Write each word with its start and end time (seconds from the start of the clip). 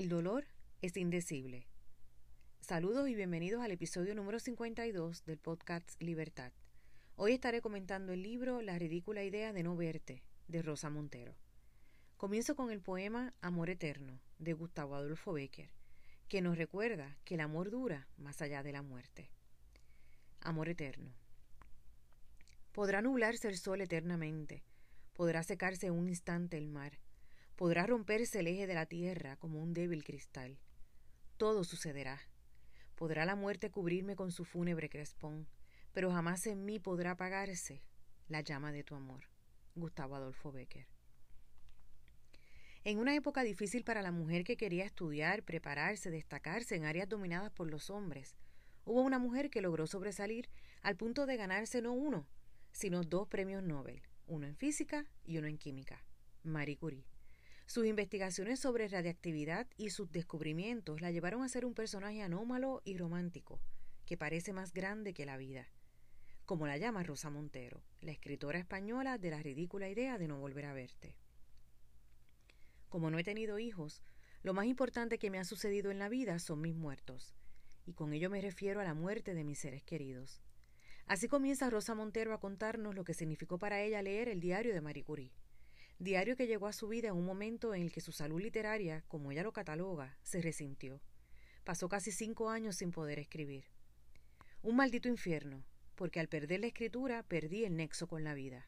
El 0.00 0.08
dolor 0.08 0.46
es 0.80 0.96
indecible. 0.96 1.66
Saludos 2.62 3.06
y 3.10 3.14
bienvenidos 3.14 3.60
al 3.60 3.70
episodio 3.70 4.14
número 4.14 4.40
52 4.40 5.26
del 5.26 5.36
podcast 5.36 5.90
Libertad. 6.00 6.52
Hoy 7.16 7.32
estaré 7.32 7.60
comentando 7.60 8.14
el 8.14 8.22
libro 8.22 8.62
La 8.62 8.78
ridícula 8.78 9.24
idea 9.24 9.52
de 9.52 9.62
no 9.62 9.76
verte, 9.76 10.22
de 10.48 10.62
Rosa 10.62 10.88
Montero. 10.88 11.34
Comienzo 12.16 12.56
con 12.56 12.70
el 12.70 12.80
poema 12.80 13.34
Amor 13.42 13.68
Eterno, 13.68 14.18
de 14.38 14.54
Gustavo 14.54 14.94
Adolfo 14.94 15.34
Becker, 15.34 15.68
que 16.28 16.40
nos 16.40 16.56
recuerda 16.56 17.18
que 17.26 17.34
el 17.34 17.40
amor 17.40 17.70
dura 17.70 18.08
más 18.16 18.40
allá 18.40 18.62
de 18.62 18.72
la 18.72 18.80
muerte. 18.80 19.28
Amor 20.40 20.70
Eterno. 20.70 21.12
Podrá 22.72 23.02
nublarse 23.02 23.48
el 23.48 23.58
sol 23.58 23.82
eternamente, 23.82 24.62
podrá 25.12 25.42
secarse 25.42 25.90
un 25.90 26.08
instante 26.08 26.56
el 26.56 26.68
mar, 26.68 26.98
Podrá 27.60 27.84
romperse 27.84 28.40
el 28.40 28.46
eje 28.46 28.66
de 28.66 28.72
la 28.72 28.86
tierra 28.86 29.36
como 29.36 29.62
un 29.62 29.74
débil 29.74 30.02
cristal. 30.02 30.58
Todo 31.36 31.62
sucederá. 31.62 32.18
Podrá 32.94 33.26
la 33.26 33.36
muerte 33.36 33.70
cubrirme 33.70 34.16
con 34.16 34.32
su 34.32 34.46
fúnebre 34.46 34.88
crespón, 34.88 35.46
pero 35.92 36.10
jamás 36.10 36.46
en 36.46 36.64
mí 36.64 36.78
podrá 36.78 37.10
apagarse 37.10 37.82
la 38.28 38.40
llama 38.40 38.72
de 38.72 38.82
tu 38.82 38.94
amor. 38.94 39.24
Gustavo 39.74 40.16
Adolfo 40.16 40.50
Becker. 40.50 40.86
En 42.84 42.98
una 42.98 43.14
época 43.14 43.42
difícil 43.42 43.84
para 43.84 44.00
la 44.00 44.10
mujer 44.10 44.42
que 44.42 44.56
quería 44.56 44.86
estudiar, 44.86 45.42
prepararse, 45.42 46.10
destacarse 46.10 46.76
en 46.76 46.86
áreas 46.86 47.10
dominadas 47.10 47.52
por 47.52 47.70
los 47.70 47.90
hombres, 47.90 48.36
hubo 48.86 49.02
una 49.02 49.18
mujer 49.18 49.50
que 49.50 49.60
logró 49.60 49.86
sobresalir 49.86 50.48
al 50.80 50.96
punto 50.96 51.26
de 51.26 51.36
ganarse 51.36 51.82
no 51.82 51.92
uno, 51.92 52.26
sino 52.72 53.02
dos 53.02 53.28
premios 53.28 53.62
Nobel, 53.62 54.00
uno 54.26 54.46
en 54.46 54.56
física 54.56 55.04
y 55.26 55.36
uno 55.36 55.46
en 55.46 55.58
química, 55.58 56.02
Marie 56.42 56.78
Curie. 56.78 57.04
Sus 57.70 57.86
investigaciones 57.86 58.58
sobre 58.58 58.88
radiactividad 58.88 59.64
y 59.76 59.90
sus 59.90 60.10
descubrimientos 60.10 61.00
la 61.00 61.12
llevaron 61.12 61.44
a 61.44 61.48
ser 61.48 61.64
un 61.64 61.72
personaje 61.72 62.20
anómalo 62.20 62.82
y 62.84 62.96
romántico, 62.98 63.60
que 64.06 64.16
parece 64.16 64.52
más 64.52 64.72
grande 64.72 65.14
que 65.14 65.24
la 65.24 65.36
vida, 65.36 65.68
como 66.46 66.66
la 66.66 66.78
llama 66.78 67.04
Rosa 67.04 67.30
Montero, 67.30 67.80
la 68.00 68.10
escritora 68.10 68.58
española 68.58 69.18
de 69.18 69.30
la 69.30 69.40
ridícula 69.40 69.88
idea 69.88 70.18
de 70.18 70.26
no 70.26 70.40
volver 70.40 70.64
a 70.64 70.72
verte. 70.72 71.16
Como 72.88 73.08
no 73.08 73.20
he 73.20 73.22
tenido 73.22 73.60
hijos, 73.60 74.02
lo 74.42 74.52
más 74.52 74.66
importante 74.66 75.20
que 75.20 75.30
me 75.30 75.38
ha 75.38 75.44
sucedido 75.44 75.92
en 75.92 76.00
la 76.00 76.08
vida 76.08 76.40
son 76.40 76.60
mis 76.60 76.74
muertos, 76.74 77.36
y 77.86 77.92
con 77.92 78.12
ello 78.12 78.30
me 78.30 78.40
refiero 78.40 78.80
a 78.80 78.84
la 78.84 78.94
muerte 78.94 79.32
de 79.32 79.44
mis 79.44 79.60
seres 79.60 79.84
queridos. 79.84 80.42
Así 81.06 81.28
comienza 81.28 81.70
Rosa 81.70 81.94
Montero 81.94 82.34
a 82.34 82.40
contarnos 82.40 82.96
lo 82.96 83.04
que 83.04 83.14
significó 83.14 83.58
para 83.58 83.80
ella 83.80 84.02
leer 84.02 84.28
el 84.28 84.40
diario 84.40 84.74
de 84.74 84.80
Marie 84.80 85.04
Curie 85.04 85.30
diario 86.00 86.34
que 86.34 86.46
llegó 86.46 86.66
a 86.66 86.72
su 86.72 86.88
vida 86.88 87.08
en 87.08 87.14
un 87.14 87.26
momento 87.26 87.74
en 87.74 87.82
el 87.82 87.92
que 87.92 88.00
su 88.00 88.10
salud 88.10 88.40
literaria, 88.40 89.04
como 89.06 89.30
ella 89.30 89.42
lo 89.42 89.52
cataloga, 89.52 90.16
se 90.22 90.40
resintió. 90.40 91.02
Pasó 91.62 91.90
casi 91.90 92.10
cinco 92.10 92.48
años 92.48 92.76
sin 92.76 92.90
poder 92.90 93.18
escribir. 93.18 93.66
Un 94.62 94.76
maldito 94.76 95.08
infierno, 95.08 95.62
porque 95.94 96.18
al 96.18 96.28
perder 96.28 96.60
la 96.60 96.68
escritura 96.68 97.22
perdí 97.22 97.66
el 97.66 97.76
nexo 97.76 98.08
con 98.08 98.24
la 98.24 98.32
vida. 98.32 98.66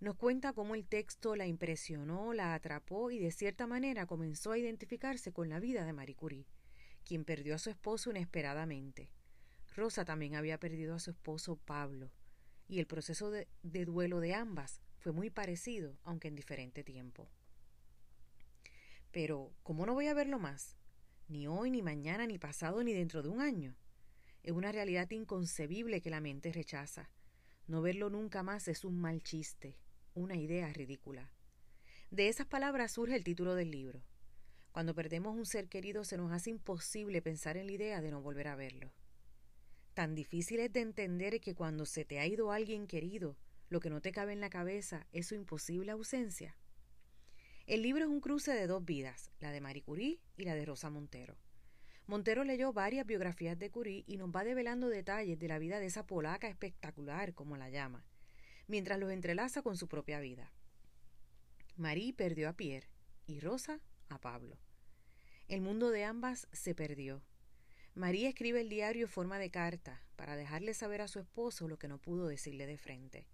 Nos 0.00 0.16
cuenta 0.16 0.54
cómo 0.54 0.74
el 0.74 0.86
texto 0.86 1.36
la 1.36 1.46
impresionó, 1.46 2.32
la 2.32 2.54
atrapó 2.54 3.10
y 3.10 3.18
de 3.18 3.30
cierta 3.30 3.66
manera 3.66 4.06
comenzó 4.06 4.52
a 4.52 4.58
identificarse 4.58 5.32
con 5.32 5.50
la 5.50 5.60
vida 5.60 5.84
de 5.84 5.92
Marie 5.92 6.16
Curie, 6.16 6.46
quien 7.04 7.26
perdió 7.26 7.56
a 7.56 7.58
su 7.58 7.68
esposo 7.68 8.10
inesperadamente. 8.10 9.10
Rosa 9.76 10.06
también 10.06 10.34
había 10.34 10.58
perdido 10.58 10.94
a 10.94 10.98
su 10.98 11.10
esposo 11.10 11.56
Pablo, 11.56 12.10
y 12.68 12.78
el 12.78 12.86
proceso 12.86 13.30
de, 13.30 13.48
de 13.62 13.84
duelo 13.84 14.20
de 14.20 14.34
ambas 14.34 14.80
fue 14.98 15.12
muy 15.12 15.30
parecido, 15.30 15.96
aunque 16.04 16.28
en 16.28 16.36
diferente 16.36 16.84
tiempo. 16.84 17.28
Pero, 19.12 19.52
¿cómo 19.62 19.86
no 19.86 19.94
voy 19.94 20.08
a 20.08 20.14
verlo 20.14 20.38
más? 20.38 20.76
Ni 21.28 21.46
hoy, 21.46 21.70
ni 21.70 21.82
mañana, 21.82 22.26
ni 22.26 22.38
pasado, 22.38 22.82
ni 22.82 22.92
dentro 22.92 23.22
de 23.22 23.28
un 23.28 23.40
año. 23.40 23.76
Es 24.42 24.52
una 24.52 24.72
realidad 24.72 25.10
inconcebible 25.10 26.00
que 26.00 26.10
la 26.10 26.20
mente 26.20 26.52
rechaza. 26.52 27.10
No 27.66 27.82
verlo 27.82 28.10
nunca 28.10 28.42
más 28.42 28.68
es 28.68 28.84
un 28.84 28.98
mal 28.98 29.22
chiste, 29.22 29.76
una 30.14 30.36
idea 30.36 30.72
ridícula. 30.72 31.30
De 32.10 32.28
esas 32.28 32.46
palabras 32.46 32.92
surge 32.92 33.14
el 33.14 33.24
título 33.24 33.54
del 33.54 33.70
libro. 33.70 34.02
Cuando 34.72 34.94
perdemos 34.94 35.36
un 35.36 35.44
ser 35.44 35.68
querido 35.68 36.04
se 36.04 36.16
nos 36.16 36.32
hace 36.32 36.50
imposible 36.50 37.20
pensar 37.20 37.56
en 37.56 37.66
la 37.66 37.72
idea 37.72 38.00
de 38.00 38.10
no 38.10 38.22
volver 38.22 38.48
a 38.48 38.56
verlo. 38.56 38.92
Tan 39.92 40.14
difícil 40.14 40.60
es 40.60 40.72
de 40.72 40.80
entender 40.80 41.40
que 41.40 41.54
cuando 41.54 41.84
se 41.84 42.04
te 42.04 42.20
ha 42.20 42.26
ido 42.26 42.52
alguien 42.52 42.86
querido, 42.86 43.36
lo 43.68 43.80
que 43.80 43.90
no 43.90 44.00
te 44.00 44.12
cabe 44.12 44.32
en 44.32 44.40
la 44.40 44.50
cabeza 44.50 45.06
es 45.12 45.26
su 45.26 45.34
imposible 45.34 45.92
ausencia. 45.92 46.56
El 47.66 47.82
libro 47.82 48.04
es 48.04 48.10
un 48.10 48.20
cruce 48.20 48.52
de 48.52 48.66
dos 48.66 48.84
vidas, 48.84 49.30
la 49.40 49.50
de 49.52 49.60
Marie 49.60 49.82
Curie 49.82 50.20
y 50.36 50.44
la 50.44 50.54
de 50.54 50.64
Rosa 50.64 50.88
Montero. 50.88 51.36
Montero 52.06 52.42
leyó 52.42 52.72
varias 52.72 53.04
biografías 53.04 53.58
de 53.58 53.70
Curie 53.70 54.04
y 54.06 54.16
nos 54.16 54.30
va 54.30 54.42
develando 54.42 54.88
detalles 54.88 55.38
de 55.38 55.48
la 55.48 55.58
vida 55.58 55.78
de 55.78 55.86
esa 55.86 56.06
polaca 56.06 56.48
espectacular, 56.48 57.34
como 57.34 57.58
la 57.58 57.68
llama, 57.68 58.06
mientras 58.66 58.98
los 58.98 59.12
entrelaza 59.12 59.60
con 59.60 59.76
su 59.76 59.88
propia 59.88 60.18
vida. 60.18 60.50
Marie 61.76 62.14
perdió 62.14 62.48
a 62.48 62.54
Pierre 62.54 62.88
y 63.26 63.40
Rosa 63.40 63.80
a 64.08 64.18
Pablo. 64.18 64.58
El 65.48 65.60
mundo 65.60 65.90
de 65.90 66.04
ambas 66.04 66.48
se 66.52 66.74
perdió. 66.74 67.22
María 67.94 68.30
escribe 68.30 68.62
el 68.62 68.70
diario 68.70 69.04
en 69.04 69.12
forma 69.12 69.38
de 69.38 69.50
carta 69.50 70.02
para 70.16 70.36
dejarle 70.36 70.72
saber 70.72 71.02
a 71.02 71.08
su 71.08 71.18
esposo 71.18 71.68
lo 71.68 71.78
que 71.78 71.88
no 71.88 71.98
pudo 71.98 72.26
decirle 72.26 72.66
de 72.66 72.78
frente. 72.78 73.26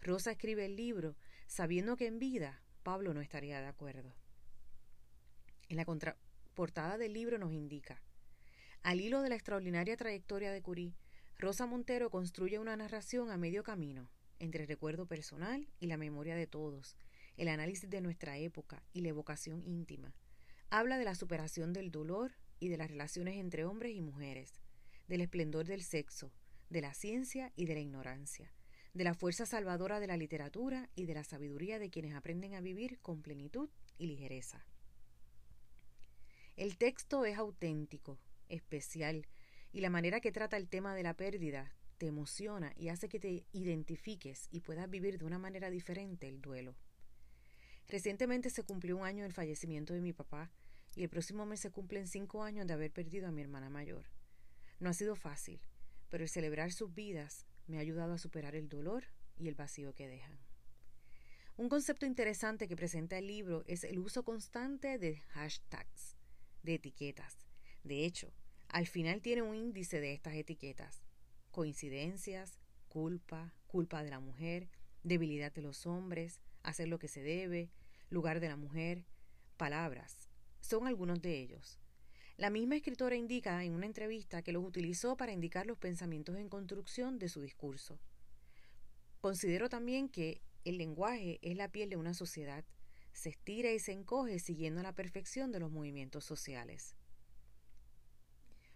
Rosa 0.00 0.32
escribe 0.32 0.64
el 0.64 0.76
libro 0.76 1.16
sabiendo 1.46 1.96
que 1.96 2.06
en 2.06 2.18
vida 2.18 2.62
Pablo 2.82 3.14
no 3.14 3.20
estaría 3.20 3.60
de 3.60 3.66
acuerdo. 3.66 4.14
En 5.68 5.76
la 5.76 5.84
contraportada 5.84 6.98
del 6.98 7.12
libro 7.12 7.38
nos 7.38 7.52
indica, 7.52 8.00
al 8.82 9.00
hilo 9.00 9.22
de 9.22 9.30
la 9.30 9.34
extraordinaria 9.34 9.96
trayectoria 9.96 10.52
de 10.52 10.62
Curie, 10.62 10.94
Rosa 11.38 11.66
Montero 11.66 12.08
construye 12.08 12.58
una 12.58 12.76
narración 12.76 13.30
a 13.30 13.36
medio 13.36 13.64
camino 13.64 14.08
entre 14.38 14.62
el 14.62 14.68
recuerdo 14.68 15.06
personal 15.06 15.66
y 15.80 15.86
la 15.86 15.96
memoria 15.96 16.36
de 16.36 16.46
todos, 16.46 16.96
el 17.36 17.48
análisis 17.48 17.90
de 17.90 18.00
nuestra 18.00 18.38
época 18.38 18.82
y 18.92 19.00
la 19.00 19.08
evocación 19.08 19.62
íntima. 19.64 20.14
Habla 20.70 20.98
de 20.98 21.04
la 21.04 21.14
superación 21.14 21.72
del 21.72 21.90
dolor 21.90 22.32
y 22.60 22.68
de 22.68 22.76
las 22.76 22.90
relaciones 22.90 23.36
entre 23.36 23.64
hombres 23.64 23.94
y 23.94 24.00
mujeres, 24.00 24.60
del 25.08 25.20
esplendor 25.20 25.66
del 25.66 25.82
sexo, 25.82 26.32
de 26.70 26.80
la 26.80 26.94
ciencia 26.94 27.52
y 27.56 27.66
de 27.66 27.74
la 27.74 27.80
ignorancia, 27.80 28.52
de 28.96 29.04
la 29.04 29.12
fuerza 29.12 29.44
salvadora 29.44 30.00
de 30.00 30.06
la 30.06 30.16
literatura 30.16 30.88
y 30.94 31.04
de 31.04 31.12
la 31.12 31.22
sabiduría 31.22 31.78
de 31.78 31.90
quienes 31.90 32.14
aprenden 32.14 32.54
a 32.54 32.62
vivir 32.62 32.98
con 33.00 33.20
plenitud 33.20 33.68
y 33.98 34.06
ligereza. 34.06 34.64
El 36.56 36.78
texto 36.78 37.26
es 37.26 37.36
auténtico, 37.36 38.18
especial, 38.48 39.26
y 39.70 39.80
la 39.80 39.90
manera 39.90 40.20
que 40.20 40.32
trata 40.32 40.56
el 40.56 40.70
tema 40.70 40.94
de 40.94 41.02
la 41.02 41.12
pérdida 41.12 41.74
te 41.98 42.06
emociona 42.06 42.72
y 42.74 42.88
hace 42.88 43.10
que 43.10 43.20
te 43.20 43.44
identifiques 43.52 44.48
y 44.50 44.60
puedas 44.60 44.88
vivir 44.88 45.18
de 45.18 45.26
una 45.26 45.38
manera 45.38 45.68
diferente 45.68 46.26
el 46.26 46.40
duelo. 46.40 46.74
Recientemente 47.88 48.48
se 48.48 48.62
cumplió 48.62 48.96
un 48.96 49.04
año 49.04 49.24
del 49.24 49.34
fallecimiento 49.34 49.92
de 49.92 50.00
mi 50.00 50.14
papá 50.14 50.50
y 50.94 51.02
el 51.02 51.10
próximo 51.10 51.44
mes 51.44 51.60
se 51.60 51.70
cumplen 51.70 52.08
cinco 52.08 52.42
años 52.42 52.66
de 52.66 52.72
haber 52.72 52.90
perdido 52.90 53.28
a 53.28 53.32
mi 53.32 53.42
hermana 53.42 53.68
mayor. 53.68 54.06
No 54.80 54.88
ha 54.88 54.94
sido 54.94 55.16
fácil, 55.16 55.60
pero 56.08 56.24
el 56.24 56.30
celebrar 56.30 56.72
sus 56.72 56.94
vidas 56.94 57.44
me 57.66 57.78
ha 57.78 57.80
ayudado 57.80 58.12
a 58.14 58.18
superar 58.18 58.54
el 58.54 58.68
dolor 58.68 59.04
y 59.38 59.48
el 59.48 59.54
vacío 59.54 59.94
que 59.94 60.08
dejan. 60.08 60.38
Un 61.56 61.68
concepto 61.68 62.04
interesante 62.04 62.68
que 62.68 62.76
presenta 62.76 63.16
el 63.16 63.26
libro 63.26 63.64
es 63.66 63.84
el 63.84 63.98
uso 63.98 64.24
constante 64.24 64.98
de 64.98 65.16
hashtags, 65.30 66.16
de 66.62 66.74
etiquetas. 66.74 67.46
De 67.82 68.04
hecho, 68.04 68.32
al 68.68 68.86
final 68.86 69.22
tiene 69.22 69.42
un 69.42 69.54
índice 69.54 70.00
de 70.00 70.12
estas 70.12 70.34
etiquetas. 70.34 71.02
Coincidencias, 71.50 72.58
culpa, 72.88 73.54
culpa 73.68 74.02
de 74.02 74.10
la 74.10 74.20
mujer, 74.20 74.68
debilidad 75.02 75.52
de 75.52 75.62
los 75.62 75.86
hombres, 75.86 76.40
hacer 76.62 76.88
lo 76.88 76.98
que 76.98 77.08
se 77.08 77.22
debe, 77.22 77.70
lugar 78.10 78.40
de 78.40 78.48
la 78.48 78.56
mujer, 78.56 79.06
palabras. 79.56 80.28
Son 80.60 80.86
algunos 80.86 81.22
de 81.22 81.38
ellos. 81.38 81.78
La 82.36 82.50
misma 82.50 82.76
escritora 82.76 83.16
indica 83.16 83.64
en 83.64 83.72
una 83.72 83.86
entrevista 83.86 84.42
que 84.42 84.52
los 84.52 84.62
utilizó 84.62 85.16
para 85.16 85.32
indicar 85.32 85.66
los 85.66 85.78
pensamientos 85.78 86.36
en 86.36 86.50
construcción 86.50 87.18
de 87.18 87.30
su 87.30 87.40
discurso. 87.40 87.98
Considero 89.22 89.70
también 89.70 90.10
que 90.10 90.42
el 90.66 90.76
lenguaje 90.76 91.38
es 91.40 91.56
la 91.56 91.72
piel 91.72 91.88
de 91.88 91.96
una 91.96 92.12
sociedad, 92.12 92.62
se 93.14 93.30
estira 93.30 93.72
y 93.72 93.78
se 93.78 93.92
encoge 93.92 94.38
siguiendo 94.38 94.82
la 94.82 94.94
perfección 94.94 95.50
de 95.50 95.60
los 95.60 95.70
movimientos 95.70 96.26
sociales. 96.26 96.94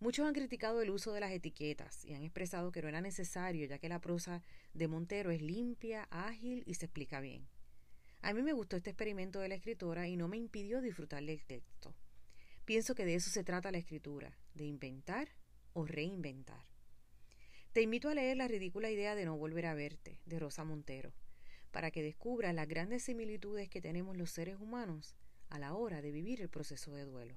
Muchos 0.00 0.26
han 0.26 0.32
criticado 0.32 0.80
el 0.80 0.88
uso 0.88 1.12
de 1.12 1.20
las 1.20 1.30
etiquetas 1.30 2.06
y 2.06 2.14
han 2.14 2.22
expresado 2.22 2.72
que 2.72 2.80
no 2.80 2.88
era 2.88 3.02
necesario 3.02 3.66
ya 3.66 3.78
que 3.78 3.90
la 3.90 4.00
prosa 4.00 4.42
de 4.72 4.88
Montero 4.88 5.30
es 5.30 5.42
limpia, 5.42 6.08
ágil 6.10 6.64
y 6.66 6.74
se 6.74 6.86
explica 6.86 7.20
bien. 7.20 7.46
A 8.22 8.32
mí 8.32 8.40
me 8.40 8.54
gustó 8.54 8.76
este 8.76 8.90
experimento 8.90 9.40
de 9.40 9.48
la 9.48 9.56
escritora 9.56 10.08
y 10.08 10.16
no 10.16 10.26
me 10.26 10.38
impidió 10.38 10.80
disfrutar 10.80 11.22
del 11.22 11.44
texto. 11.44 11.94
Pienso 12.64 12.94
que 12.94 13.04
de 13.04 13.16
eso 13.16 13.30
se 13.30 13.42
trata 13.42 13.72
la 13.72 13.78
escritura, 13.78 14.38
de 14.54 14.64
inventar 14.64 15.28
o 15.72 15.84
reinventar. 15.84 16.64
Te 17.72 17.82
invito 17.82 18.08
a 18.08 18.14
leer 18.14 18.36
La 18.36 18.48
ridícula 18.48 18.90
idea 18.90 19.14
de 19.14 19.24
no 19.24 19.36
volver 19.36 19.66
a 19.66 19.74
verte, 19.74 20.20
de 20.26 20.38
Rosa 20.38 20.62
Montero, 20.62 21.12
para 21.70 21.90
que 21.90 22.02
descubras 22.02 22.54
las 22.54 22.68
grandes 22.68 23.02
similitudes 23.02 23.68
que 23.68 23.80
tenemos 23.80 24.16
los 24.16 24.30
seres 24.30 24.60
humanos 24.60 25.16
a 25.48 25.58
la 25.58 25.74
hora 25.74 26.02
de 26.02 26.12
vivir 26.12 26.40
el 26.40 26.48
proceso 26.48 26.92
de 26.92 27.04
duelo. 27.04 27.36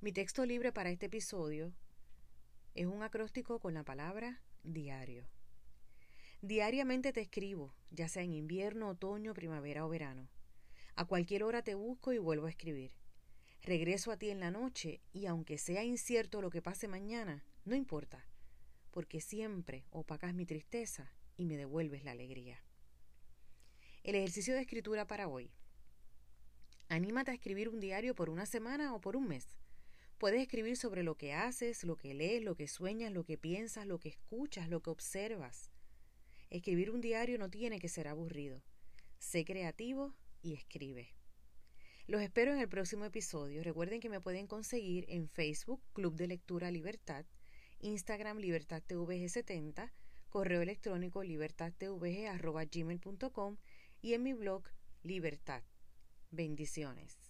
Mi 0.00 0.12
texto 0.12 0.44
libre 0.44 0.70
para 0.70 0.90
este 0.90 1.06
episodio 1.06 1.72
es 2.74 2.86
un 2.86 3.02
acróstico 3.02 3.58
con 3.58 3.74
la 3.74 3.82
palabra 3.82 4.42
diario. 4.62 5.26
Diariamente 6.40 7.12
te 7.12 7.22
escribo, 7.22 7.74
ya 7.90 8.08
sea 8.08 8.22
en 8.22 8.34
invierno, 8.34 8.90
otoño, 8.90 9.32
primavera 9.32 9.86
o 9.86 9.88
verano. 9.88 10.28
A 10.94 11.06
cualquier 11.06 11.42
hora 11.42 11.62
te 11.62 11.74
busco 11.74 12.12
y 12.12 12.18
vuelvo 12.18 12.46
a 12.46 12.50
escribir. 12.50 12.92
Regreso 13.64 14.12
a 14.12 14.18
ti 14.18 14.28
en 14.28 14.40
la 14.40 14.50
noche 14.50 15.00
y 15.14 15.24
aunque 15.24 15.56
sea 15.56 15.82
incierto 15.84 16.42
lo 16.42 16.50
que 16.50 16.60
pase 16.60 16.86
mañana, 16.86 17.46
no 17.64 17.74
importa, 17.74 18.26
porque 18.90 19.22
siempre 19.22 19.86
opacas 19.90 20.34
mi 20.34 20.44
tristeza 20.44 21.10
y 21.38 21.46
me 21.46 21.56
devuelves 21.56 22.04
la 22.04 22.10
alegría. 22.10 22.62
El 24.02 24.16
ejercicio 24.16 24.52
de 24.52 24.60
escritura 24.60 25.06
para 25.06 25.28
hoy. 25.28 25.50
Anímate 26.90 27.30
a 27.30 27.34
escribir 27.34 27.70
un 27.70 27.80
diario 27.80 28.14
por 28.14 28.28
una 28.28 28.44
semana 28.44 28.94
o 28.94 29.00
por 29.00 29.16
un 29.16 29.28
mes. 29.28 29.56
Puedes 30.18 30.42
escribir 30.42 30.76
sobre 30.76 31.02
lo 31.02 31.16
que 31.16 31.32
haces, 31.32 31.84
lo 31.84 31.96
que 31.96 32.12
lees, 32.12 32.42
lo 32.42 32.56
que 32.56 32.68
sueñas, 32.68 33.12
lo 33.12 33.24
que 33.24 33.38
piensas, 33.38 33.86
lo 33.86 33.98
que 33.98 34.10
escuchas, 34.10 34.68
lo 34.68 34.82
que 34.82 34.90
observas. 34.90 35.70
Escribir 36.50 36.90
un 36.90 37.00
diario 37.00 37.38
no 37.38 37.48
tiene 37.48 37.78
que 37.78 37.88
ser 37.88 38.08
aburrido. 38.08 38.62
Sé 39.18 39.46
creativo 39.46 40.14
y 40.42 40.52
escribe. 40.52 41.14
Los 42.06 42.20
espero 42.20 42.52
en 42.52 42.60
el 42.60 42.68
próximo 42.68 43.06
episodio. 43.06 43.62
Recuerden 43.62 44.00
que 44.00 44.10
me 44.10 44.20
pueden 44.20 44.46
conseguir 44.46 45.06
en 45.08 45.26
Facebook 45.26 45.80
Club 45.94 46.16
de 46.16 46.26
Lectura 46.26 46.70
Libertad, 46.70 47.24
Instagram 47.80 48.36
libertadtvg70, 48.38 49.90
correo 50.28 50.60
electrónico 50.60 51.22
libertadtvg.gmail.com 51.22 53.56
y 54.02 54.12
en 54.12 54.22
mi 54.22 54.34
blog 54.34 54.64
Libertad. 55.02 55.62
Bendiciones. 56.30 57.23